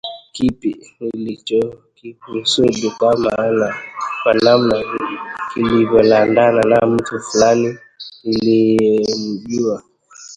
Kipo 0.33 0.69
nilichokihusudu 0.99 2.91
kwa 2.97 3.15
namna 4.43 4.83
kilivyolandana 5.53 6.61
na 6.63 6.87
mtu 6.87 7.19
fulani 7.19 7.77
niliyemjua 8.23 9.83